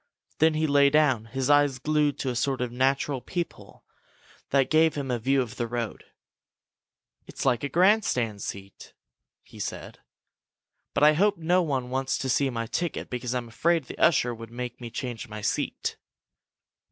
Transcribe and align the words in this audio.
Then 0.39 0.55
he 0.55 0.65
lay 0.65 0.89
down, 0.89 1.25
his 1.25 1.47
eyes 1.47 1.77
glued 1.77 2.17
to 2.17 2.31
a 2.31 2.35
sort 2.35 2.59
of 2.59 2.71
natural 2.71 3.21
peephole 3.21 3.85
that 4.49 4.71
gave 4.71 4.95
him 4.95 5.11
a 5.11 5.19
view 5.19 5.43
of 5.43 5.57
the 5.57 5.67
road. 5.67 6.05
"It's 7.27 7.45
like 7.45 7.63
a 7.63 7.69
grandstand 7.69 8.41
seat!" 8.41 8.95
he 9.43 9.59
said. 9.59 9.99
"But 10.95 11.03
I 11.03 11.13
hope 11.13 11.37
no 11.37 11.61
one 11.61 11.91
wants 11.91 12.17
to 12.17 12.29
see 12.29 12.49
my 12.49 12.65
ticket 12.65 13.11
because 13.11 13.35
I'm 13.35 13.49
afraid 13.49 13.83
the 13.83 13.99
usher 13.99 14.33
would 14.33 14.49
make 14.49 14.81
me 14.81 14.89
change 14.89 15.27
my 15.27 15.41
seat!" 15.41 15.97